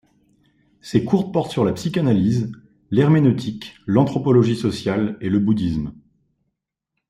[0.81, 2.51] Ses cours portent sur la psychanalyse,
[2.89, 5.93] l'herméneutique, l'anthropologie sociale et le bouddhisme.